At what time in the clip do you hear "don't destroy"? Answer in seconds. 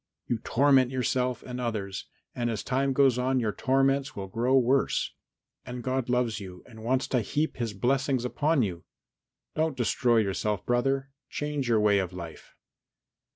9.53-10.17